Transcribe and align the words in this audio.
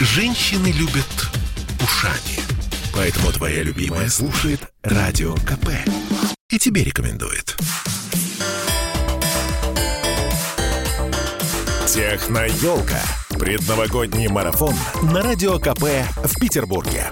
Женщины 0.00 0.68
любят 0.68 1.28
ушами. 1.82 2.38
Поэтому 2.94 3.32
твоя 3.32 3.64
любимая 3.64 4.08
слушает 4.08 4.60
Радио 4.84 5.34
КП. 5.34 5.70
И 6.50 6.58
тебе 6.58 6.84
рекомендует. 6.84 7.56
Техноелка. 11.84 13.00
Предновогодний 13.40 14.28
марафон 14.28 14.76
на 15.02 15.20
Радио 15.20 15.58
КП 15.58 15.82
в 16.22 16.38
Петербурге. 16.38 17.10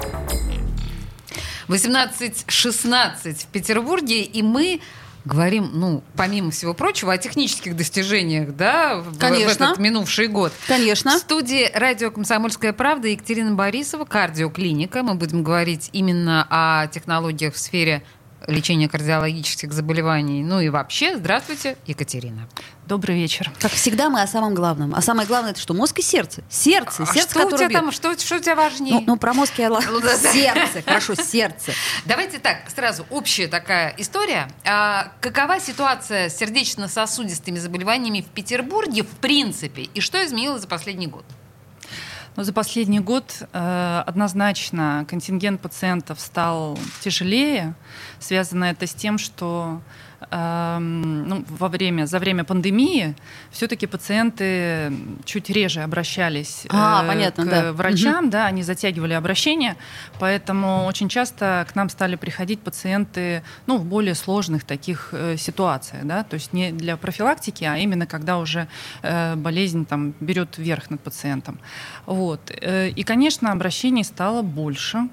18.16 1.67 3.35
в 3.35 3.47
Петербурге, 3.47 4.23
и 4.23 4.43
мы 4.43 4.81
говорим, 5.27 5.71
ну, 5.75 6.03
помимо 6.15 6.51
всего 6.51 6.73
прочего, 6.73 7.13
о 7.13 7.19
технических 7.19 7.77
достижениях, 7.77 8.55
да, 8.55 9.01
в, 9.01 9.19
Конечно. 9.19 9.49
в 9.49 9.71
этот 9.71 9.79
минувший 9.79 10.29
год. 10.29 10.53
Конечно. 10.69 11.17
В 11.17 11.19
студии 11.19 11.71
радио 11.75 12.11
«Комсомольская 12.11 12.73
правда» 12.73 13.09
Екатерина 13.09 13.55
Борисова, 13.55 14.05
кардиоклиника. 14.05 15.03
Мы 15.03 15.15
будем 15.17 15.43
говорить 15.43 15.91
именно 15.93 16.47
о 16.49 16.87
технологиях 16.87 17.55
в 17.55 17.59
сфере 17.59 18.03
лечения 18.47 18.89
кардиологических 18.89 19.73
заболеваний. 19.73 20.45
Ну 20.45 20.61
и 20.61 20.69
вообще, 20.69 21.17
здравствуйте, 21.17 21.77
Екатерина. 21.87 22.49
Добрый 22.87 23.17
вечер. 23.17 23.51
Как 23.59 23.73
всегда, 23.73 24.11
мы 24.11 24.23
о 24.23 24.29
самом 24.29 24.55
главном. 24.55 24.95
А 24.95 25.03
самое 25.03 25.27
главное, 25.27 25.51
это 25.51 25.61
что? 25.61 25.75
Мозг 25.75 25.99
и 25.99 26.03
сердце. 26.03 26.45
Сердце. 26.49 27.03
А 27.03 27.07
сердце, 27.07 27.31
что 27.31 27.41
у 27.41 27.43
которое 27.43 27.59
тебя 27.59 27.69
бьет. 27.69 27.81
там, 27.81 27.91
что, 27.93 28.17
что 28.17 28.37
у 28.37 28.39
тебя 28.39 28.55
важнее? 28.55 28.95
Ну, 29.01 29.05
ну, 29.07 29.17
про 29.17 29.35
мозг 29.35 29.55
я... 29.59 29.71
ла- 29.71 29.81
Ну. 29.81 30.01
Сердце. 30.01 30.83
Хорошо, 30.87 31.17
сердце. 31.17 31.73
Давайте 32.05 32.39
так, 32.39 32.59
сразу 32.73 33.05
общая 33.11 33.49
такая 33.49 33.93
история. 33.99 34.49
А, 34.65 35.11
какова 35.21 35.59
ситуация 35.59 36.29
с 36.29 36.37
сердечно-сосудистыми 36.37 37.59
заболеваниями 37.59 38.21
в 38.21 38.27
Петербурге 38.27 39.03
в 39.03 39.09
принципе? 39.17 39.83
И 39.83 40.01
что 40.01 40.25
изменилось 40.25 40.63
за 40.63 40.69
последний 40.69 41.09
год? 41.09 41.25
Но 42.37 42.45
за 42.45 42.53
последний 42.53 43.01
год 43.01 43.25
э, 43.53 44.03
однозначно 44.07 45.05
контингент 45.11 45.61
пациентов 45.61 46.21
стал 46.21 46.79
тяжелее. 47.01 47.75
Связано 48.21 48.65
это 48.67 48.87
с 48.87 48.95
тем, 48.95 49.17
что 49.19 49.81
ну, 50.31 51.45
во 51.49 51.69
время, 51.69 52.07
за 52.07 52.19
время 52.19 52.45
пандемии 52.45 53.15
все-таки 53.51 53.87
пациенты 53.87 54.93
чуть 55.25 55.51
реже 55.51 55.83
обращались 55.83 56.67
А, 56.71 57.05
понятно, 57.07 57.45
к 57.45 57.49
да. 57.49 57.73
врачам, 57.73 58.31
да, 58.31 58.47
они 58.47 58.63
затягивали 58.63 59.13
обращение, 59.13 59.77
поэтому 60.19 60.85
очень 60.87 61.09
часто 61.09 61.67
к 61.71 61.75
нам 61.77 61.89
стали 61.91 62.17
приходить 62.17 62.61
пациенты 62.61 63.43
ну, 63.67 63.77
в 63.77 63.85
более 63.85 64.15
сложных 64.15 64.65
таких 64.65 65.11
э, 65.13 65.37
ситуациях, 65.37 66.05
да, 66.05 66.25
то 66.25 66.35
есть 66.35 66.53
не 66.53 66.73
для 66.73 66.97
профилактики, 66.97 67.65
а 67.65 67.77
именно 67.77 68.07
когда 68.07 68.39
уже 68.39 68.69
э, 69.03 69.37
болезнь 69.37 69.85
там, 69.85 70.15
берет 70.21 70.59
верх 70.59 70.91
над 70.91 71.01
пациентом. 71.01 71.59
Вот. 72.07 72.51
Э, 72.51 72.89
И, 72.89 73.03
конечно, 73.03 73.53
обращений 73.53 74.05
стало 74.05 74.43
больше. 74.43 75.09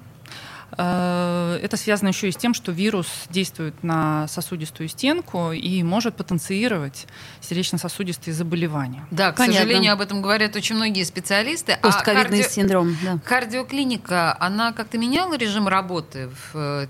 Э, 0.76 1.58
Это 1.62 1.76
связано 1.76 2.08
еще 2.08 2.28
и 2.28 2.32
с 2.32 2.36
тем, 2.36 2.54
что 2.54 2.72
вирус 2.72 3.06
действует 3.30 3.82
на 3.82 4.26
сосудистую 4.28 4.88
стенку 4.88 5.52
и 5.52 5.82
может 5.82 6.16
потенцировать 6.16 7.06
сердечно-сосудистые 7.40 8.34
заболевания. 8.34 9.06
Да, 9.10 9.32
к 9.32 9.36
Понятно. 9.36 9.60
сожалению, 9.60 9.92
об 9.92 10.00
этом 10.00 10.20
говорят 10.22 10.56
очень 10.56 10.76
многие 10.76 11.04
специалисты. 11.04 11.72
А 11.72 11.78
Постковидный 11.78 12.42
карди- 12.42 12.50
синдром. 12.54 12.96
Да. 13.04 13.18
Кардиоклиника, 13.24 14.36
она 14.40 14.72
как-то 14.72 14.98
меняла 14.98 15.36
режим 15.36 15.68
работы 15.68 16.28
в, 16.52 16.56
э, 16.56 16.86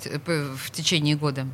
в 0.56 0.70
течение 0.70 1.17
года? 1.17 1.47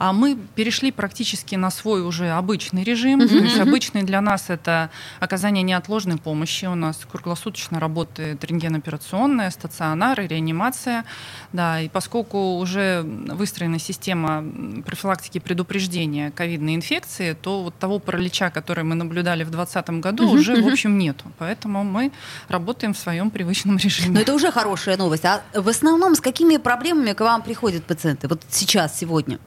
А 0.00 0.12
мы 0.12 0.36
перешли 0.54 0.92
практически 0.92 1.56
на 1.56 1.70
свой 1.70 2.02
уже 2.02 2.30
обычный 2.30 2.84
режим. 2.84 3.18
Мгм. 3.18 3.28
То 3.28 3.34
есть 3.34 3.58
обычный 3.58 4.04
для 4.04 4.20
нас 4.20 4.44
это 4.48 4.90
оказание 5.18 5.64
неотложной 5.64 6.18
помощи. 6.18 6.66
У 6.66 6.76
нас 6.76 7.00
круглосуточно 7.10 7.80
работает 7.80 8.44
рентгеноперационная, 8.44 9.50
стационары, 9.50 10.28
реанимация. 10.28 11.04
Да, 11.52 11.80
и 11.80 11.88
поскольку 11.88 12.58
уже 12.58 13.02
выстроена 13.02 13.80
система 13.80 14.44
профилактики 14.86 15.38
предупреждения 15.38 16.30
ковидной 16.30 16.76
инфекции, 16.76 17.32
то 17.32 17.64
вот 17.64 17.74
того 17.78 17.98
паралича, 17.98 18.50
который 18.50 18.84
мы 18.84 18.94
наблюдали 18.94 19.42
в 19.42 19.50
2020 19.50 20.00
году, 20.00 20.24
Мгм. 20.28 20.38
уже, 20.38 20.62
в 20.62 20.68
общем, 20.68 20.96
нету. 20.96 21.24
Поэтому 21.38 21.82
мы 21.82 22.12
работаем 22.48 22.94
в 22.94 22.98
своем 22.98 23.30
привычном 23.30 23.76
режиме. 23.84 24.14
Но 24.14 24.20
это 24.20 24.32
уже 24.32 24.52
хорошая 24.52 24.96
новость. 24.96 25.24
А 25.24 25.42
в 25.54 25.68
основном 25.68 26.14
с 26.14 26.20
какими 26.20 26.56
проблемами 26.56 27.14
к 27.14 27.20
вам 27.20 27.42
приходят 27.42 27.84
пациенты? 27.84 28.28
Вот 28.28 28.42
сейчас, 28.48 28.96
сегодня. 28.96 29.38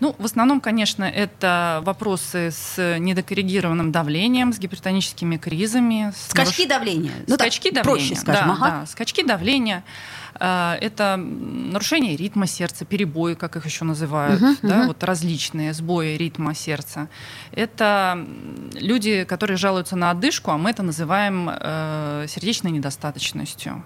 Ну, 0.00 0.14
в 0.18 0.24
основном, 0.26 0.60
конечно, 0.60 1.04
это 1.04 1.80
вопросы 1.84 2.50
с 2.50 2.98
недокоррегированным 2.98 3.92
давлением, 3.92 4.52
с 4.52 4.58
гипертоническими 4.58 5.36
кризами. 5.38 6.12
с 6.14 6.30
Скачки 6.30 6.62
наруш- 6.64 6.68
давления. 6.68 7.12
Ну, 7.26 7.36
так, 7.36 7.46
скачки 7.46 7.70
давления. 7.70 7.82
Проще 8.08 8.14
скажем. 8.20 8.48
Да, 8.48 8.52
ага. 8.54 8.70
да, 8.80 8.86
скачки 8.86 9.22
давления. 9.24 9.82
Э, 10.38 10.74
Это 10.82 11.16
нарушение 11.16 12.14
ритма 12.16 12.46
сердца, 12.46 12.84
перебои, 12.84 13.34
как 13.34 13.56
их 13.56 13.64
еще 13.64 13.84
называют, 13.86 14.40
Мгм, 14.40 14.56
да, 14.62 14.76
мгм. 14.78 14.86
вот 14.88 15.02
различные 15.02 15.72
сбои 15.72 16.16
ритма 16.18 16.54
сердца. 16.54 17.08
Это 17.52 18.18
люди, 18.74 19.24
которые 19.24 19.56
жалуются 19.56 19.96
на 19.96 20.10
одышку, 20.10 20.50
а 20.50 20.58
мы 20.58 20.70
это 20.70 20.82
называем 20.82 21.48
э, 21.50 22.26
сердечной 22.28 22.70
недостаточностью. 22.70 23.82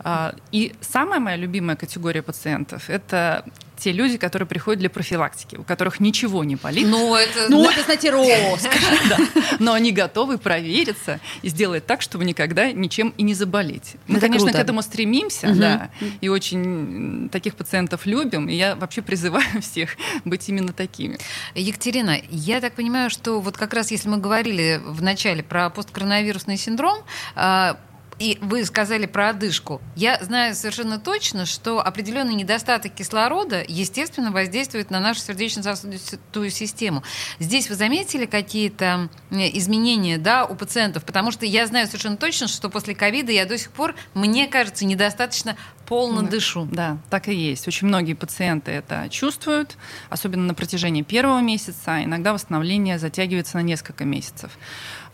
А, 0.00 0.34
И 0.52 0.74
самая 0.82 1.20
моя 1.20 1.36
любимая 1.36 1.76
категория 1.76 2.22
пациентов– 2.22 2.82
это 2.90 3.44
те 3.78 3.92
люди, 3.92 4.16
которые 4.18 4.46
приходят 4.48 4.80
для 4.80 4.90
профилактики, 4.90 5.56
у 5.56 5.62
которых 5.62 6.00
ничего 6.00 6.44
не 6.44 6.56
болит, 6.56 6.86
Ну, 6.88 7.14
это... 7.14 7.46
Ну, 7.48 7.68
это, 7.68 7.82
знаете, 7.84 8.10
роскошь. 8.10 8.80
но 9.58 9.72
они 9.72 9.92
готовы 9.92 10.38
провериться 10.38 11.20
и 11.42 11.48
сделать 11.48 11.86
так, 11.86 12.02
чтобы 12.02 12.24
никогда 12.24 12.72
ничем 12.72 13.14
и 13.16 13.22
не 13.22 13.34
заболеть. 13.34 13.94
Мы, 14.06 14.18
Это 14.18 14.26
конечно, 14.26 14.48
круто. 14.48 14.58
к 14.58 14.64
этому 14.64 14.82
стремимся, 14.82 15.48
Мгм. 15.48 15.58
да, 15.60 15.90
и 16.20 16.28
очень 16.28 17.28
таких 17.30 17.54
пациентов 17.54 18.06
любим, 18.06 18.48
и 18.48 18.54
я 18.54 18.74
вообще 18.76 19.02
призываю 19.02 19.44
всех 19.62 19.90
быть 20.24 20.48
именно 20.48 20.72
такими. 20.72 21.18
Екатерина, 21.54 22.18
я 22.30 22.60
так 22.60 22.74
понимаю, 22.74 23.10
что 23.10 23.40
вот 23.40 23.56
как 23.56 23.74
раз 23.74 23.90
если 23.90 24.08
мы 24.08 24.18
говорили 24.18 24.80
в 24.84 25.02
начале 25.02 25.42
про 25.42 25.70
посткоронавирусный 25.70 26.56
синдром, 26.56 26.98
а, 27.34 27.78
и 28.18 28.38
вы 28.40 28.64
сказали 28.64 29.06
про 29.06 29.30
одышку. 29.30 29.80
Я 29.94 30.18
знаю 30.22 30.54
совершенно 30.54 30.98
точно, 30.98 31.46
что 31.46 31.80
определенный 31.84 32.34
недостаток 32.34 32.94
кислорода, 32.94 33.64
естественно, 33.66 34.30
воздействует 34.32 34.90
на 34.90 35.00
нашу 35.00 35.20
сердечно-сосудистую 35.20 36.50
систему. 36.50 37.02
Здесь 37.38 37.68
вы 37.68 37.76
заметили 37.76 38.26
какие-то 38.26 39.08
изменения 39.30 40.18
да, 40.18 40.44
у 40.44 40.54
пациентов? 40.54 41.04
Потому 41.04 41.30
что 41.30 41.46
я 41.46 41.66
знаю 41.66 41.86
совершенно 41.86 42.16
точно, 42.16 42.48
что 42.48 42.68
после 42.70 42.94
ковида 42.94 43.32
я 43.32 43.46
до 43.46 43.56
сих 43.56 43.70
пор, 43.70 43.94
мне 44.14 44.46
кажется, 44.48 44.84
недостаточно 44.84 45.56
полно 45.86 46.22
Да. 46.22 46.28
дышу. 46.28 46.68
Да, 46.70 46.98
так 47.08 47.28
и 47.28 47.34
есть. 47.34 47.66
Очень 47.66 47.88
многие 47.88 48.14
пациенты 48.14 48.72
это 48.72 49.08
чувствуют, 49.10 49.76
особенно 50.10 50.42
на 50.44 50.54
протяжении 50.54 51.02
первого 51.02 51.40
месяца. 51.40 51.94
а 51.94 52.04
Иногда 52.04 52.32
восстановление 52.32 52.98
затягивается 52.98 53.56
на 53.56 53.62
несколько 53.62 54.04
месяцев. 54.04 54.50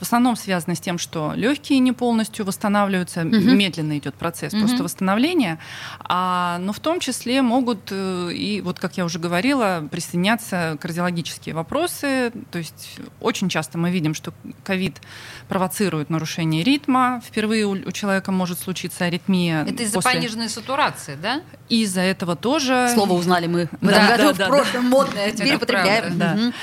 В 0.00 0.02
основном 0.02 0.34
связано 0.36 0.74
с 0.74 0.80
тем, 0.80 0.98
что 0.98 1.32
легкие 1.36 1.78
не 1.78 1.92
полностью 1.92 2.44
восстанавливаются, 2.44 2.93
Мгм. 3.24 3.58
медленно 3.58 3.98
идет 3.98 4.14
процесс 4.14 4.52
Мгм. 4.52 4.62
просто 4.62 4.82
восстановления, 4.84 5.58
а, 6.00 6.58
но 6.60 6.72
в 6.72 6.80
том 6.80 7.00
числе 7.00 7.42
могут 7.42 7.88
э, 7.90 8.32
и 8.32 8.60
вот 8.60 8.78
как 8.78 8.96
я 8.96 9.04
уже 9.04 9.18
говорила 9.18 9.86
присоединяться 9.90 10.76
кардиологические 10.80 11.54
вопросы. 11.54 12.32
То 12.50 12.58
есть 12.58 12.98
очень 13.20 13.48
часто 13.48 13.78
мы 13.78 13.90
видим, 13.90 14.14
что 14.14 14.32
ковид 14.62 15.00
провоцирует 15.48 16.10
нарушение 16.10 16.62
ритма. 16.62 17.20
Впервые 17.24 17.66
у, 17.66 17.72
у 17.72 17.92
человека 17.92 18.32
может 18.32 18.58
случиться 18.58 19.04
аритмия. 19.04 19.62
Это 19.64 19.82
из-за 19.82 19.94
после- 19.94 20.12
пониженной 20.12 20.48
сатурации, 20.48 21.16
да? 21.20 21.42
из-за 21.68 22.02
этого 22.02 22.36
тоже. 22.36 22.90
Слово 22.94 23.14
узнали 23.14 23.46
мы 23.46 23.68
в 23.80 23.86
Да, 23.86 23.90
этом 23.92 24.08
году, 24.08 24.22
да, 24.24 24.32
в 24.32 24.38
да, 24.38 24.46
прошлом 24.48 24.84
модное, 24.90 25.26
а 25.28 25.30
теперь 25.30 25.58
Мгм. 26.34 26.54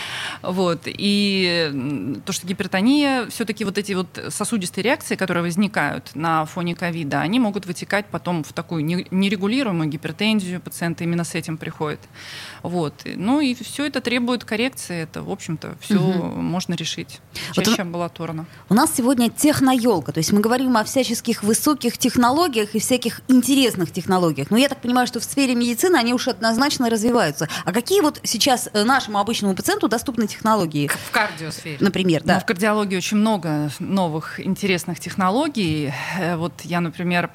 Вот. 0.41 0.81
И 0.85 2.19
то, 2.25 2.31
что 2.33 2.47
гипертония, 2.47 3.25
все-таки 3.27 3.63
вот 3.65 3.77
эти 3.77 3.93
вот 3.93 4.19
сосудистые 4.29 4.83
реакции, 4.83 5.15
которые 5.15 5.43
возникают 5.43 6.11
на 6.21 6.45
фоне 6.45 6.75
ковида, 6.75 7.21
они 7.21 7.39
могут 7.39 7.65
вытекать 7.65 8.05
потом 8.05 8.43
в 8.43 8.53
такую 8.53 8.85
не- 8.85 9.07
нерегулируемую 9.11 9.89
гипертензию. 9.89 10.61
Пациенты 10.61 11.03
именно 11.03 11.23
с 11.23 11.35
этим 11.35 11.57
приходят. 11.57 11.99
Вот. 12.63 12.93
Ну 13.05 13.39
и 13.41 13.53
все 13.55 13.85
это 13.87 14.01
требует 14.01 14.43
коррекции. 14.43 15.01
Это, 15.03 15.23
в 15.23 15.29
общем-то, 15.31 15.75
все 15.81 15.95
Мгм. 15.95 16.43
можно 16.45 16.75
решить. 16.75 17.19
Вот 17.55 17.65
Чаще 17.65 17.81
он- 17.81 17.87
амбулаторно. 17.87 18.45
У 18.69 18.73
нас 18.73 18.93
сегодня 18.95 19.29
техноелка, 19.29 20.11
то 20.11 20.19
есть 20.19 20.31
мы 20.31 20.39
говорим 20.41 20.77
о 20.77 20.83
всяческих 20.83 21.43
высоких 21.43 21.97
технологиях 21.97 22.75
и 22.75 22.79
всяких 22.79 23.21
интересных 23.27 23.91
технологиях. 23.91 24.51
Но 24.51 24.57
я 24.57 24.69
так 24.69 24.81
понимаю, 24.81 25.07
что 25.07 25.19
в 25.19 25.23
сфере 25.23 25.55
медицины 25.55 25.95
они 25.97 26.13
уж 26.13 26.27
однозначно 26.27 26.89
развиваются. 26.89 27.47
А 27.65 27.71
какие 27.73 28.01
вот 28.01 28.19
сейчас 28.23 28.69
э, 28.73 28.83
нашему 28.83 29.17
обычному 29.19 29.55
пациенту 29.55 29.87
доступны 29.87 30.27
технологии? 30.27 30.87
В 30.87 31.11
кардиосфере. 31.11 31.77
Например, 31.79 32.21
Ну, 32.23 32.27
да. 32.27 32.39
в 32.39 32.45
кардиологии 32.45 32.97
очень 32.97 33.17
много 33.17 33.71
новых 33.79 34.39
интересных 34.39 34.99
технологий. 34.99 35.91
Э, 36.17 36.35
Вот 36.35 36.61
я, 36.61 36.81
например, 36.81 37.29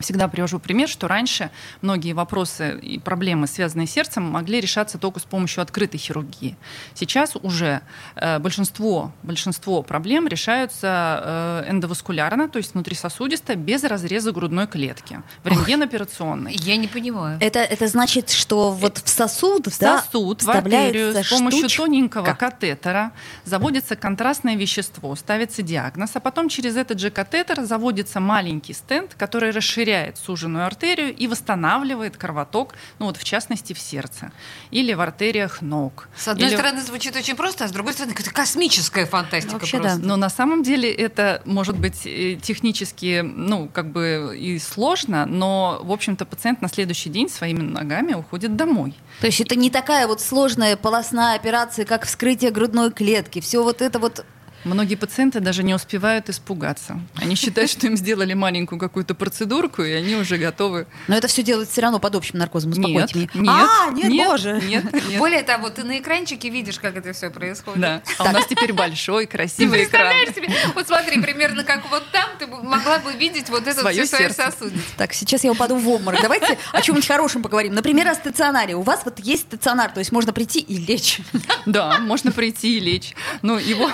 всегда 0.00 0.28
привожу 0.28 0.58
пример, 0.58 0.88
что 0.88 1.08
раньше 1.08 1.50
многие 1.82 2.12
вопросы 2.12 2.78
и 2.80 2.98
проблемы, 2.98 3.46
связанные 3.46 3.86
с 3.86 3.90
сердцем, 3.90 4.22
могли 4.24 4.60
решаться 4.60 4.98
только 4.98 5.20
с 5.20 5.24
помощью 5.24 5.62
открытой 5.62 5.98
хирургии. 5.98 6.56
Сейчас 6.94 7.36
уже 7.36 7.80
э, 8.16 8.38
большинство, 8.38 9.12
большинство 9.22 9.82
проблем 9.82 10.26
решаются 10.26 11.64
э, 11.66 11.70
эндоваскулярно, 11.70 12.48
то 12.48 12.58
есть 12.58 12.74
внутрисосудисто, 12.74 13.54
без 13.56 13.84
разреза 13.84 14.32
грудной 14.32 14.66
клетки, 14.66 15.22
в 15.44 15.48
рентген-операционной. 15.48 16.54
Я 16.54 16.76
не 16.76 16.88
понимаю. 16.88 17.38
Это, 17.40 17.60
это 17.60 17.86
значит, 17.88 18.30
что 18.30 18.70
вот 18.72 18.98
в 18.98 19.08
сосуд, 19.08 19.66
В 19.66 19.78
да, 19.78 20.02
сосуд, 20.02 20.42
в 20.42 20.50
артерию 20.50 21.12
с 21.12 21.28
помощью 21.28 21.60
штучка. 21.60 21.82
тоненького 21.82 22.34
катетера 22.34 23.12
заводится 23.44 23.96
контрастное 23.96 24.56
вещество, 24.56 25.14
ставится 25.16 25.62
диагноз, 25.62 26.10
а 26.14 26.20
потом 26.20 26.48
через 26.48 26.76
этот 26.76 27.00
же 27.00 27.10
катетер 27.10 27.62
заводится 27.64 28.20
маленький 28.20 28.72
стенд, 28.72 29.14
который 29.14 29.50
расширяет 29.86 30.18
суженную 30.18 30.66
артерию 30.66 31.14
и 31.14 31.26
восстанавливает 31.26 32.16
кровоток, 32.16 32.74
ну 32.98 33.06
вот 33.06 33.16
в 33.16 33.24
частности 33.24 33.72
в 33.72 33.78
сердце 33.78 34.32
или 34.70 34.92
в 34.94 35.00
артериях 35.00 35.62
ног. 35.62 36.08
С 36.16 36.28
одной 36.28 36.48
Или- 36.48 36.56
стороны, 36.56 36.82
звучит 36.82 37.16
очень 37.16 37.36
просто, 37.36 37.64
а 37.64 37.68
с 37.68 37.70
другой 37.70 37.92
стороны, 37.92 38.14
какая-то 38.14 38.34
космическая 38.34 39.06
фантастика 39.06 39.54
Вообще, 39.54 39.78
просто. 39.78 39.98
да. 39.98 40.06
Но 40.06 40.16
на 40.16 40.28
самом 40.28 40.62
деле 40.62 40.92
это 40.92 41.42
может 41.44 41.78
быть 41.78 42.06
э, 42.06 42.36
технически, 42.42 43.22
ну, 43.22 43.68
как 43.72 43.92
бы 43.92 44.36
и 44.38 44.58
сложно, 44.58 45.26
но, 45.26 45.80
в 45.82 45.92
общем-то, 45.92 46.24
пациент 46.24 46.62
на 46.62 46.68
следующий 46.68 47.10
день 47.10 47.28
своими 47.28 47.62
ногами 47.62 48.14
уходит 48.14 48.56
домой. 48.56 48.94
То 49.20 49.26
есть 49.26 49.40
это 49.40 49.54
не 49.56 49.70
такая 49.70 50.06
вот 50.06 50.20
сложная 50.20 50.76
полостная 50.76 51.36
операция, 51.36 51.84
как 51.84 52.06
вскрытие 52.06 52.50
грудной 52.50 52.90
клетки. 52.90 53.40
Все 53.40 53.62
вот 53.62 53.82
это 53.82 53.98
вот 53.98 54.24
Многие 54.66 54.96
пациенты 54.96 55.38
даже 55.38 55.62
не 55.62 55.74
успевают 55.74 56.28
испугаться. 56.28 56.98
Они 57.14 57.36
считают, 57.36 57.70
что 57.70 57.86
им 57.86 57.96
сделали 57.96 58.34
маленькую 58.34 58.80
какую-то 58.80 59.14
процедурку, 59.14 59.82
и 59.82 59.92
они 59.92 60.16
уже 60.16 60.38
готовы. 60.38 60.86
Но 61.06 61.16
это 61.16 61.28
все 61.28 61.44
делают 61.44 61.68
все 61.70 61.82
равно 61.82 62.00
под 62.00 62.16
общим 62.16 62.38
наркозом. 62.38 62.72
Нет, 62.72 62.78
Успокойте 62.84 63.18
нет, 63.20 63.34
меня. 63.36 63.68
а, 63.86 63.90
нет, 63.92 64.26
боже. 64.28 64.60
Нет, 64.66 64.92
нет. 64.92 65.18
Более 65.18 65.42
того, 65.44 65.70
ты 65.70 65.84
на 65.84 65.98
экранчике 66.00 66.50
видишь, 66.50 66.80
как 66.80 66.96
это 66.96 67.12
все 67.12 67.30
происходит. 67.30 67.80
Да. 67.80 68.02
А 68.18 68.24
у 68.24 68.32
нас 68.32 68.44
теперь 68.46 68.72
большой, 68.72 69.26
красивый 69.26 69.84
экран. 69.84 70.10
представляешь 70.10 70.34
себе? 70.34 70.72
Вот 70.74 70.86
смотри, 70.88 71.20
примерно 71.20 71.62
как 71.62 71.88
вот 71.90 72.02
там 72.10 72.28
ты 72.38 72.48
могла 72.48 72.98
бы 72.98 73.12
видеть 73.12 73.48
вот 73.48 73.62
этот 73.68 73.80
Своё 73.82 74.02
все 74.04 74.16
свое 74.16 74.30
сердце. 74.32 74.50
сосудище. 74.50 74.82
Так, 74.96 75.12
сейчас 75.12 75.44
я 75.44 75.52
упаду 75.52 75.76
в 75.76 75.88
обморок. 75.88 76.20
Давайте 76.20 76.58
о 76.72 76.82
чем-нибудь 76.82 77.06
хорошем 77.06 77.42
поговорим. 77.42 77.72
Например, 77.72 78.08
о 78.08 78.14
стационаре. 78.16 78.74
У 78.74 78.82
вас 78.82 79.02
вот 79.04 79.20
есть 79.20 79.42
стационар, 79.42 79.92
то 79.92 80.00
есть 80.00 80.10
можно 80.10 80.32
прийти 80.32 80.58
и 80.58 80.76
лечь. 80.76 81.20
Да, 81.66 81.98
можно 82.00 82.32
прийти 82.32 82.78
и 82.78 82.80
лечь. 82.80 83.14
Но 83.42 83.58
его, 83.58 83.90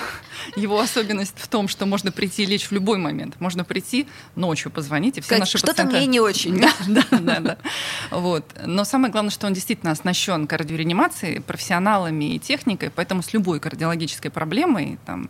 его 0.55 0.79
особенность 0.79 1.33
в 1.37 1.47
том, 1.47 1.67
что 1.67 1.85
можно 1.85 2.11
прийти 2.11 2.43
и 2.43 2.45
лечь 2.45 2.67
в 2.67 2.71
любой 2.71 2.97
момент. 2.97 3.35
Можно 3.39 3.63
прийти 3.63 4.07
ночью, 4.35 4.71
позвонить, 4.71 5.17
и 5.17 5.21
все 5.21 5.27
Сказать, 5.27 5.39
наши 5.41 5.57
Что-то 5.57 5.73
пациенты... 5.73 5.97
мне 5.97 6.05
не 6.07 6.19
очень. 6.19 6.59
Да, 6.59 6.71
да, 6.87 7.03
да, 7.19 7.39
да. 7.39 7.57
Вот. 8.11 8.45
Но 8.65 8.83
самое 8.83 9.11
главное, 9.11 9.31
что 9.31 9.47
он 9.47 9.53
действительно 9.53 9.91
оснащен 9.91 10.47
кардиореанимацией, 10.47 11.41
профессионалами 11.41 12.35
и 12.35 12.39
техникой, 12.39 12.89
поэтому 12.89 13.21
с 13.23 13.33
любой 13.33 13.59
кардиологической 13.59 14.31
проблемой 14.31 14.99
там, 15.05 15.29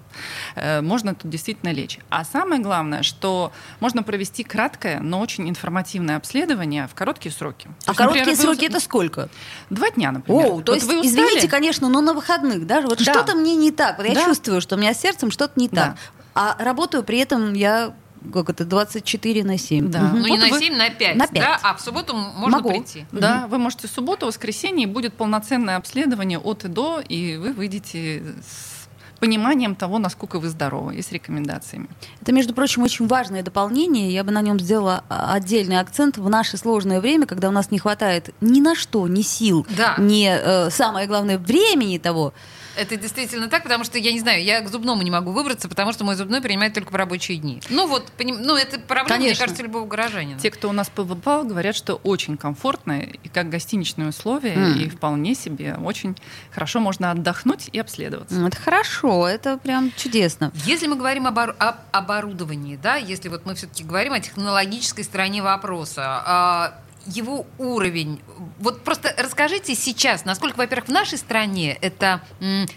э, 0.56 0.82
можно 0.82 1.16
тут 1.16 1.30
действительно 1.30 1.72
лечь. 1.72 2.00
А 2.10 2.24
самое 2.26 2.62
главное, 2.62 3.04
что 3.04 3.52
можно 3.80 4.04
провести 4.04 4.44
краткое, 4.44 5.00
но 5.00 5.20
очень 5.20 5.50
информативное 5.50 6.18
обследование 6.18 6.88
в 6.88 6.96
короткие 6.96 7.32
сроки. 7.34 7.68
А 7.86 7.90
есть, 7.92 7.98
короткие 7.98 8.26
например, 8.26 8.38
вы- 8.38 8.42
сроки 8.56 8.66
это 8.66 8.80
сколько? 8.80 9.30
Два 9.70 9.90
дня, 9.92 10.12
например. 10.12 10.46
О, 10.46 10.62
то 10.62 10.72
Вот 10.72 10.76
есть, 10.76 10.88
вы 10.88 11.00
устали? 11.00 11.08
извините, 11.26 11.48
конечно, 11.48 11.90
но 11.90 12.02
на 12.02 12.14
выходных, 12.14 12.66
да? 12.68 12.82
Вот 12.82 12.98
Да. 13.04 13.14
что-то 13.14 13.36
мне 13.36 13.56
не 13.56 13.72
так. 13.72 13.98
Вот 13.98 14.08
я 14.08 14.14
Да. 14.14 14.26
чувствую, 14.26 14.62
что 14.62 14.76
у 14.76 14.80
меня 14.80 14.94
сердцем 15.04 15.30
что-то 15.32 15.60
не 15.60 15.68
Да. 15.70 15.88
так. 15.90 15.98
А 16.34 16.56
работаю 16.64 17.04
при 17.04 17.20
этом 17.20 17.54
я 17.54 17.94
как 18.34 18.50
это, 18.50 18.64
24 18.64 19.44
на 19.44 19.58
7. 19.58 19.92
Да. 19.92 20.00
Ну, 20.14 20.24
не 20.26 20.30
Вот 20.30 20.40
на 20.40 20.48
вы- 20.48 20.58
7, 20.60 20.76
на 20.78 20.90
5, 20.90 21.16
На 21.18 21.28
пять. 21.28 21.44
да? 21.44 21.60
А 21.62 21.74
в 21.76 21.82
субботу 21.82 22.16
можно 22.16 22.58
Могу. 22.60 22.70
прийти. 22.70 23.06
Да, 23.12 23.48
вы 23.50 23.58
можете 23.58 23.90
в 23.90 23.92
субботу, 23.92 24.26
воскресенье, 24.28 24.88
и 24.88 24.90
будет 24.90 25.14
полноценное 25.14 25.76
обследование 25.76 26.40
от 26.40 26.64
и 26.64 26.70
до, 26.70 27.02
и 27.02 27.36
вы 27.36 27.52
выйдете 27.52 28.24
с 28.42 28.88
пониманием 29.20 29.76
того, 29.76 30.00
насколько 30.00 30.40
вы 30.40 30.48
здоровы, 30.48 30.96
и 30.96 31.02
с 31.02 31.12
рекомендациями. 31.12 31.90
Это, 32.22 32.32
между 32.32 32.54
прочим, 32.54 32.84
очень 32.84 33.08
важное 33.08 33.44
дополнение. 33.44 34.14
Я 34.14 34.24
бы 34.24 34.32
на 34.32 34.42
нем 34.42 34.58
сделала 34.58 35.04
а, 35.10 35.34
отдельный 35.34 35.80
акцент 35.82 36.18
в 36.18 36.30
наше 36.30 36.56
сложное 36.58 37.02
время, 37.02 37.26
когда 37.26 37.50
у 37.50 37.52
нас 37.52 37.72
не 37.72 37.80
хватает 37.80 38.34
ни 38.40 38.62
на 38.62 38.74
что, 38.76 39.06
ни 39.10 39.22
сил, 39.22 39.68
Да. 39.78 39.96
ни, 39.98 40.28
э, 40.30 40.70
самое 40.70 41.08
главное, 41.08 41.38
времени 41.38 41.98
того. 41.98 42.34
Это 42.76 42.98
действительно 42.98 43.48
так, 43.50 43.64
потому 43.64 43.84
что, 43.84 43.98
я 43.98 44.12
не 44.12 44.20
знаю, 44.20 44.44
я 44.44 44.62
к 44.62 44.68
зубному 44.70 45.02
не 45.04 45.12
могу 45.12 45.32
выбраться, 45.32 45.70
потому 45.70 45.94
что 45.94 46.04
мой 46.04 46.16
зубной 46.16 46.42
принимает 46.42 46.74
только 46.74 46.92
в 46.92 46.96
рабочие 46.96 47.38
дни. 47.38 47.62
Ну 47.70 47.88
вот, 47.88 48.12
поним- 48.18 48.40
ну 48.42 48.56
это 48.56 48.80
проблема, 48.80 49.18
мне 49.18 49.26
Конечно. 49.28 49.44
кажется, 49.46 49.64
любого 49.64 49.86
горожанина. 49.86 50.40
Те, 50.40 50.50
кто 50.52 50.70
у 50.70 50.72
нас 50.72 50.90
побывал, 50.90 51.44
говорят, 51.44 51.76
что 51.76 51.96
очень 52.04 52.38
комфортно, 52.38 53.00
и 53.02 53.30
как 53.30 53.50
гостиничные 53.50 54.10
условия, 54.10 54.54
М. 54.54 54.76
и 54.80 54.90
вполне 54.90 55.36
себе 55.36 55.76
очень 55.84 56.16
хорошо 56.52 56.80
можно 56.80 57.12
отдохнуть 57.12 57.70
и 57.72 57.80
обследоваться. 57.80 58.36
М, 58.36 58.48
Это 58.48 58.58
хорошо, 58.58 59.28
это 59.28 59.58
прям 59.58 59.92
чудесно. 59.96 60.52
Если 60.66 60.88
мы 60.88 60.96
говорим 60.96 61.28
об, 61.28 61.38
об 61.40 61.76
оборудовании, 61.92 62.76
да, 62.82 62.96
если 62.96 63.30
вот 63.30 63.46
мы 63.46 63.56
все-таки 63.56 63.84
говорим 63.84 64.14
о 64.14 64.20
технологической 64.20 65.04
стороне 65.04 65.42
вопроса, 65.44 66.24
а, 66.26 66.74
его 67.06 67.46
уровень. 67.58 68.22
Вот 68.60 68.84
просто 68.84 69.14
расскажите 69.18 69.76
сейчас, 69.76 70.26
насколько, 70.26 70.58
во-первых, 70.58 70.88
в 70.88 70.92
нашей 70.92 71.18
стране 71.18 71.78
это, 71.82 72.22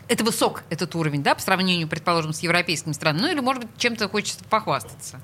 это 0.09 0.25
высок 0.25 0.65
этот 0.71 0.95
уровень, 0.95 1.23
да, 1.23 1.35
по 1.35 1.41
сравнению, 1.41 1.89
предположим, 1.89 2.33
с 2.33 2.41
европейскими 2.41 2.93
странами, 2.93 3.23
ну 3.23 3.31
или, 3.31 3.41
может 3.41 3.65
быть, 3.65 3.77
чем-то 3.79 4.09
хочется 4.09 4.45
похвастаться. 4.45 5.21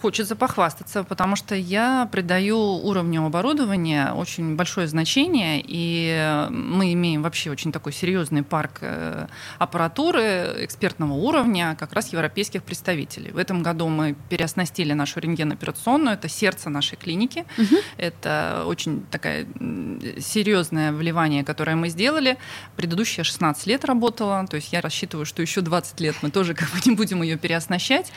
Хочется 0.00 0.36
похвастаться, 0.36 1.02
потому 1.02 1.34
что 1.34 1.56
я 1.56 2.08
придаю 2.12 2.56
уровню 2.56 3.24
оборудования 3.24 4.12
очень 4.12 4.54
большое 4.54 4.86
значение, 4.86 5.60
и 5.66 6.46
мы 6.50 6.92
имеем 6.92 7.22
вообще 7.22 7.50
очень 7.50 7.72
такой 7.72 7.92
серьезный 7.92 8.44
парк 8.44 8.78
э, 8.82 9.26
аппаратуры 9.58 10.54
экспертного 10.58 11.14
уровня, 11.14 11.76
как 11.76 11.94
раз 11.94 12.12
европейских 12.12 12.62
представителей. 12.62 13.32
В 13.32 13.38
этом 13.38 13.64
году 13.64 13.88
мы 13.88 14.14
переоснастили 14.28 14.92
нашу 14.92 15.18
рентгеноперационную, 15.18 16.14
это 16.14 16.28
сердце 16.28 16.70
нашей 16.70 16.96
клиники, 16.96 17.44
это 17.96 18.62
очень 18.66 19.04
такая 19.10 19.48
серьезное 20.20 20.92
вливание, 20.92 21.42
которое 21.42 21.74
мы 21.74 21.88
сделали. 21.88 22.38
Предыдущая 22.76 23.24
16 23.24 23.66
лет 23.66 23.84
работала, 23.84 24.46
то 24.46 24.54
есть 24.54 24.72
я 24.72 24.80
рассчитываю, 24.80 25.26
что 25.26 25.42
еще 25.42 25.60
20 25.60 26.00
лет 26.00 26.14
мы 26.22 26.30
тоже 26.30 26.54
как 26.54 26.68
бы 26.70 26.78
не 26.84 26.94
будем 26.94 27.20
ее 27.22 27.36
переоснащать. 27.36 28.12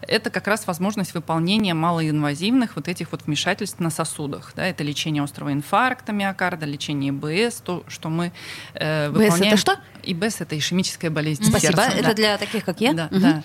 Это 0.00 0.30
как 0.30 0.46
раз 0.46 0.66
возможность 0.66 1.12
выполнения 1.26 1.74
малоинвазивных 1.74 2.76
вот 2.76 2.86
этих 2.86 3.10
вот 3.10 3.22
вмешательств 3.26 3.80
на 3.80 3.90
сосудах. 3.90 4.52
Да, 4.54 4.64
это 4.64 4.84
лечение 4.84 5.24
острого 5.24 5.52
инфаркта 5.52 6.12
миокарда, 6.12 6.66
лечение 6.66 7.10
ИБС, 7.10 7.62
то, 7.62 7.82
что 7.88 8.08
мы 8.10 8.30
э, 8.74 9.10
БС 9.10 9.16
это 9.16 9.24
выполняем. 9.24 9.56
что? 9.56 9.76
ИБС 10.04 10.40
это 10.40 10.56
ишемическая 10.56 11.10
болезнь 11.10 11.42
Спасибо. 11.44 11.72
сердца. 11.82 11.90
это 11.98 12.08
да. 12.08 12.14
для 12.14 12.38
таких, 12.38 12.64
как 12.64 12.80
я. 12.80 12.92
Да, 12.92 13.08
Мгм. 13.10 13.20
да. 13.20 13.42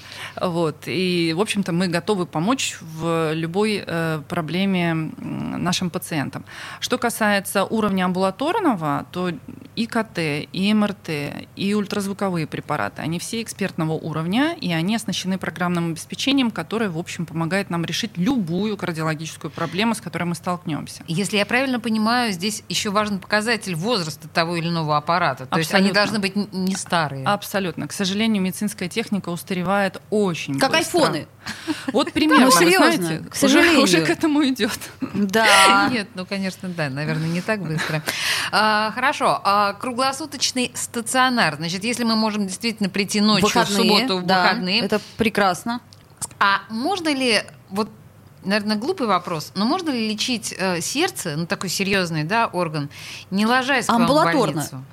Вот. 0.47 0.83
И, 0.85 1.33
в 1.35 1.41
общем-то, 1.41 1.71
мы 1.71 1.87
готовы 1.87 2.27
помочь 2.27 2.77
в 2.81 3.33
любой 3.33 3.83
э, 3.83 4.21
проблеме 4.29 4.93
нашим 5.17 5.89
пациентам. 5.89 6.45
Что 6.79 6.99
касается 6.99 7.63
уровня 7.65 8.05
амбулаторного, 8.05 9.07
то 9.11 9.31
и 9.75 9.87
КТ, 9.87 10.19
и 10.53 10.71
МРТ, 10.73 11.09
и 11.55 11.73
ультразвуковые 11.73 12.45
препараты, 12.45 13.01
они 13.01 13.17
все 13.17 13.41
экспертного 13.41 13.93
уровня, 13.93 14.55
и 14.61 14.71
они 14.71 14.95
оснащены 14.95 15.39
программным 15.39 15.91
обеспечением, 15.91 16.51
которое, 16.51 16.91
в 16.91 16.97
общем, 16.99 17.25
помогает 17.25 17.70
нам 17.71 17.83
решить 17.85 18.11
любую 18.17 18.77
кардиологическую 18.77 19.49
проблему, 19.49 19.95
с 19.95 20.01
которой 20.01 20.25
мы 20.25 20.35
столкнемся. 20.35 21.03
Если 21.07 21.37
я 21.37 21.45
правильно 21.45 21.79
понимаю, 21.79 22.31
здесь 22.33 22.63
еще 22.69 22.89
важен 22.91 23.19
показатель 23.19 23.73
возраста 23.75 24.27
того 24.27 24.55
или 24.57 24.67
иного 24.67 24.97
аппарата. 24.97 25.45
То 25.47 25.57
есть 25.57 25.73
они 25.73 25.89
Абсолютно. 25.89 26.19
должны 26.19 26.19
быть 26.19 26.53
не 26.53 26.75
старые. 26.75 27.25
Абсолютно. 27.25 27.87
К 27.87 27.93
сожалению, 27.93 28.41
медицинская 28.43 28.89
техника 28.89 29.29
устаревает 29.29 30.01
очень 30.09 30.59
Как 30.59 30.71
быстро. 30.71 30.99
айфоны. 30.99 31.27
Вот 31.93 32.11
примерно, 32.13 32.45
Ну, 32.45 32.51
вы 32.51 32.59
серьезно, 32.59 32.91
знаете, 32.91 33.23
к 33.23 33.31
уже- 33.33 33.39
сожалению. 33.39 33.81
уже 33.83 34.05
к 34.05 34.09
этому 34.09 34.43
идет. 34.47 34.77
Да. 35.13 35.89
Нет, 35.91 36.09
ну, 36.13 36.25
конечно, 36.25 36.69
да, 36.69 36.89
наверное, 36.89 37.27
не 37.27 37.41
так 37.41 37.61
быстро. 37.61 38.03
А, 38.51 38.91
хорошо. 38.93 39.41
А, 39.43 39.73
круглосуточный 39.73 40.71
стационар. 40.75 41.55
Значит, 41.55 41.83
если 41.83 42.03
мы 42.03 42.15
можем 42.15 42.45
действительно 42.47 42.89
прийти 42.89 43.21
ночью, 43.21 43.47
в 43.49 43.65
субботу, 43.67 44.17
в 44.17 44.25
да, 44.25 44.43
выходные. 44.43 44.81
Это 44.81 44.99
прекрасно. 45.17 45.79
А 46.39 46.61
можно 46.69 47.09
ли, 47.13 47.41
вот, 47.71 47.89
наверное, 48.43 48.77
глупый 48.77 49.07
вопрос, 49.07 49.51
но 49.55 49.65
можно 49.65 49.89
ли 49.89 50.09
лечить 50.09 50.53
э, 50.57 50.81
сердце, 50.81 51.35
ну, 51.37 51.45
такой 51.45 51.69
серьезный, 51.69 52.23
да, 52.23 52.47
орган, 52.47 52.89
не 53.31 53.45
ложась 53.45 53.85
к 53.85 53.89
вам 53.89 54.01
в 54.01 54.03
Амбулаторно. 54.03 54.53
больницу? 54.53 54.83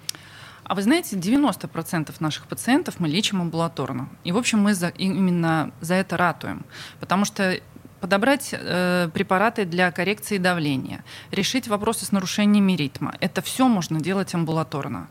А 0.65 0.75
вы 0.75 0.83
знаете, 0.83 1.17
90% 1.17 2.15
наших 2.21 2.47
пациентов 2.47 2.97
мы 2.99 3.09
лечим 3.09 3.41
амбулаторно. 3.41 4.11
И, 4.25 4.33
в 4.33 4.37
общем, 4.37 4.61
мы 4.61 4.75
за, 4.75 4.89
именно 4.89 5.73
за 5.81 5.95
это 5.95 6.19
ратуем. 6.19 6.67
Потому 7.01 7.25
что 7.25 7.59
подобрать 8.01 8.51
э, 8.53 9.09
препараты 9.13 9.65
для 9.65 9.91
коррекции 9.91 10.37
давления, 10.37 11.05
решить 11.31 11.69
вопросы 11.69 12.05
с 12.05 12.13
нарушениями 12.13 12.73
ритма, 12.73 13.15
это 13.21 13.41
все 13.41 13.67
можно 13.67 14.01
делать 14.01 14.35
амбулаторно. 14.35 15.09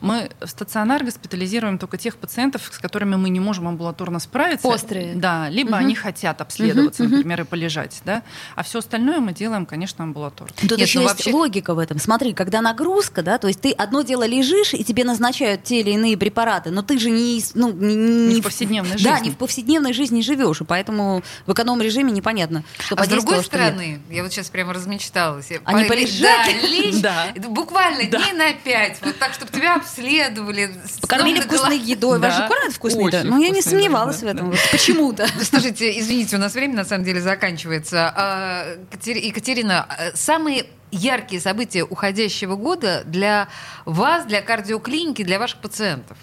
Мы 0.00 0.30
в 0.40 0.46
стационар 0.46 1.02
госпитализируем 1.04 1.78
только 1.78 1.98
тех 1.98 2.16
пациентов, 2.16 2.68
с 2.70 2.78
которыми 2.78 3.16
мы 3.16 3.30
не 3.30 3.40
можем 3.40 3.66
амбулаторно 3.68 4.18
справиться. 4.20 4.66
Острые. 4.68 5.14
Да, 5.14 5.48
либо 5.48 5.70
Мгм. 5.70 5.78
они 5.78 5.94
хотят 5.94 6.40
обследоваться, 6.40 7.02
мгм. 7.04 7.12
например, 7.16 7.40
и 7.40 7.44
полежать, 7.44 8.00
да. 8.04 8.22
А 8.54 8.62
все 8.62 8.78
остальное 8.78 9.18
мы 9.20 9.32
делаем, 9.32 9.66
конечно, 9.66 10.04
амбулаторно. 10.04 10.54
Тут 10.60 10.78
Нет, 10.78 10.80
еще 10.88 10.98
ну 11.00 11.04
есть 11.06 11.14
вообще- 11.16 11.32
логика 11.32 11.74
в 11.74 11.78
этом. 11.78 11.98
Смотри, 11.98 12.32
когда 12.32 12.60
нагрузка, 12.60 13.22
да, 13.22 13.38
то 13.38 13.48
есть 13.48 13.60
ты 13.60 13.72
одно 13.72 14.02
дело 14.02 14.24
лежишь, 14.26 14.74
и 14.74 14.84
тебе 14.84 15.04
назначают 15.04 15.64
те 15.64 15.80
или 15.80 15.90
иные 15.90 16.16
препараты, 16.16 16.70
но 16.70 16.82
ты 16.82 16.98
же 16.98 17.10
не, 17.10 17.42
ну, 17.54 17.72
не, 17.72 17.96
Не 18.34 18.40
в 18.40 18.44
повседневной 18.44 18.92
Да, 19.02 19.14
жизни. 19.16 19.24
не 19.26 19.30
в 19.32 19.36
повседневной 19.36 19.92
жизни 19.92 20.20
живешь, 20.20 20.60
и 20.60 20.64
поэтому 20.64 21.22
в 21.46 21.52
эконом-режиме 21.52 22.12
непонятно, 22.12 22.62
что 22.78 22.94
А 22.96 23.04
с 23.04 23.08
другой 23.08 23.42
стороны, 23.42 24.00
я 24.10 24.22
вот 24.22 24.32
сейчас 24.32 24.48
прямо 24.48 24.72
размечталась. 24.74 25.48
Они 25.64 25.82
по- 25.84 25.88
полежать? 25.90 26.20
Да, 26.62 26.68
лечь, 26.68 26.96
Да. 27.02 27.26
буквально 27.48 28.08
Да. 28.10 28.18
дней 28.18 28.32
на 28.32 28.52
пять, 28.52 28.98
вот 29.02 29.18
так, 29.18 29.32
чтобы 29.34 29.50
тебя 29.52 29.80
обследовали. 29.88 30.70
Покормили 31.00 31.40
вкусной 31.40 31.78
едой. 31.78 32.18
Да. 32.20 32.30
же 32.30 32.48
кормят 32.48 32.72
вкусной 32.72 33.06
едой? 33.06 33.20
Очень 33.20 33.30
Ну, 33.30 33.36
я 33.40 33.48
не 33.50 33.58
едой, 33.58 33.62
сомневалась 33.62 34.18
да, 34.20 34.26
в 34.26 34.30
этом. 34.30 34.50
да. 34.50 34.56
Почему-то. 34.70 35.26
Слушайте, 35.42 35.98
извините, 35.98 36.36
у 36.36 36.38
нас 36.38 36.54
время 36.54 36.74
на 36.76 36.84
самом 36.84 37.04
деле 37.04 37.20
заканчивается. 37.20 38.12
А, 38.14 38.64
Катери- 38.90 39.26
Екатерина, 39.26 39.84
а, 39.88 40.16
самые 40.16 40.66
яркие 40.90 41.40
события 41.40 41.82
уходящего 41.84 42.56
года 42.56 43.02
для 43.04 43.48
вас, 43.84 44.24
для 44.26 44.40
кардиоклиники, 44.42 45.22
для 45.22 45.38
ваших 45.38 45.58
пациентов? 45.60 46.16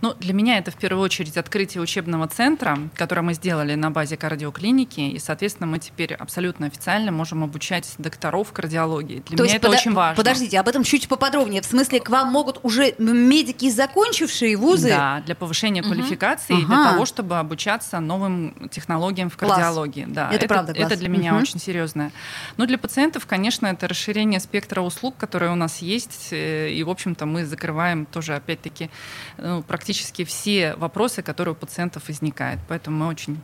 Ну, 0.00 0.14
для 0.14 0.32
меня 0.34 0.58
это 0.58 0.70
в 0.70 0.76
первую 0.76 1.02
очередь 1.02 1.36
открытие 1.36 1.82
учебного 1.82 2.28
центра, 2.28 2.78
которое 2.94 3.22
мы 3.22 3.34
сделали 3.34 3.74
на 3.74 3.90
базе 3.90 4.16
кардиоклиники, 4.16 5.00
и, 5.00 5.18
соответственно, 5.18 5.66
мы 5.66 5.78
теперь 5.78 6.14
абсолютно 6.14 6.66
официально 6.66 7.10
можем 7.10 7.42
обучать 7.42 7.92
докторов 7.98 8.52
кардиологии. 8.52 9.22
Для 9.26 9.36
То 9.36 9.44
меня 9.44 9.56
это 9.56 9.66
пода- 9.68 9.78
очень 9.78 9.92
важно. 9.92 10.16
Подождите, 10.16 10.60
об 10.60 10.68
этом 10.68 10.84
чуть 10.84 11.08
поподробнее. 11.08 11.62
В 11.62 11.66
смысле, 11.66 12.00
к 12.00 12.08
вам 12.10 12.28
могут 12.30 12.60
уже 12.62 12.94
медики, 12.98 13.70
закончившие 13.70 14.56
вузы? 14.56 14.88
Да, 14.90 15.22
для 15.24 15.34
повышения 15.34 15.80
Мгм. 15.82 15.92
квалификации 15.92 16.54
и 16.60 16.64
Ага. 16.64 16.66
для 16.66 16.90
того, 16.92 17.06
чтобы 17.06 17.38
обучаться 17.38 18.00
новым 18.00 18.68
технологиям 18.70 19.30
в 19.30 19.36
Класс. 19.36 19.52
кардиологии. 19.52 20.04
Да, 20.08 20.30
Это 20.30 20.46
правда 20.46 20.74
класс. 20.74 20.86
Это 20.92 20.96
для 21.00 21.08
меня 21.08 21.32
Мгм. 21.32 21.42
очень 21.42 21.58
серьезно. 21.58 22.12
Но 22.56 22.66
для 22.66 22.78
пациентов, 22.78 23.26
конечно, 23.26 23.66
это 23.66 23.88
расширение 23.88 24.03
спектра 24.40 24.80
услуг, 24.80 25.16
которые 25.16 25.52
у 25.52 25.56
нас 25.56 25.82
есть. 25.82 26.28
э, 26.32 26.70
И, 26.70 26.82
в 26.84 26.90
общем-то, 26.90 27.26
мы 27.26 27.44
закрываем 27.44 28.06
тоже, 28.06 28.34
опять-таки, 28.34 28.90
ну, 29.38 29.62
практически 29.62 30.24
все 30.24 30.74
вопросы, 30.76 31.22
которые 31.22 31.52
у 31.52 31.56
пациентов 31.56 32.08
возникают. 32.08 32.60
Поэтому 32.68 32.98
мы 32.98 33.06
очень 33.06 33.38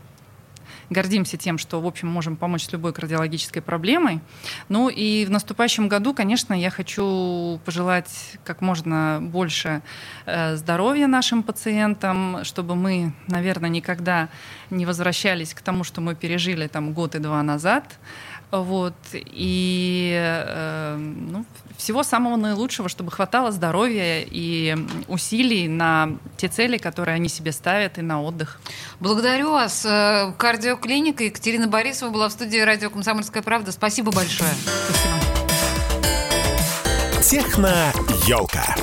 гордимся 0.90 1.36
тем, 1.36 1.56
что, 1.58 1.80
в 1.80 1.86
общем, 1.86 2.08
можем 2.08 2.36
помочь 2.36 2.64
с 2.64 2.72
любой 2.72 2.92
кардиологической 2.92 3.62
проблемой. 3.62 4.20
Ну 4.68 4.88
и 4.88 5.24
в 5.24 5.30
наступающем 5.30 5.88
году, 5.88 6.14
конечно, 6.14 6.52
я 6.52 6.70
хочу 6.70 7.60
пожелать 7.64 8.38
как 8.44 8.60
можно 8.60 9.18
больше 9.22 9.82
э, 10.26 10.56
здоровья 10.56 11.06
нашим 11.06 11.42
пациентам, 11.42 12.44
чтобы 12.44 12.74
мы, 12.74 13.12
наверное, 13.28 13.70
никогда 13.70 14.28
не 14.70 14.84
возвращались 14.84 15.54
к 15.54 15.60
тому, 15.60 15.84
что 15.84 16.00
мы 16.00 16.14
пережили 16.14 16.66
там 16.66 16.92
год 16.92 17.14
и 17.14 17.18
два 17.18 17.42
назад. 17.42 17.98
Вот. 18.50 18.94
И 19.14 20.12
э, 20.16 20.96
ну, 20.96 21.44
всего 21.76 22.02
самого 22.02 22.36
наилучшего, 22.36 22.88
чтобы 22.88 23.10
хватало 23.10 23.52
здоровья 23.52 24.20
и 24.20 24.76
усилий 25.08 25.68
на 25.68 26.10
те 26.36 26.48
цели, 26.48 26.76
которые 26.76 27.14
они 27.14 27.28
себе 27.28 27.52
ставят, 27.52 27.98
и 27.98 28.02
на 28.02 28.22
отдых. 28.22 28.60
Благодарю 28.98 29.52
вас. 29.52 29.84
Э, 29.84 30.32
Кардиоклиника 30.36 31.24
Екатерина 31.24 31.68
Борисова 31.68 32.10
была 32.10 32.28
в 32.28 32.32
студии 32.32 32.58
радио 32.58 32.90
«Комсомольская 32.90 33.42
правда». 33.42 33.72
Спасибо 33.72 34.12
большое. 34.12 34.50
Спасибо. 34.84 35.40
Техно-елка. 37.22 38.76